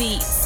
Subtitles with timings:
[0.00, 0.39] beats.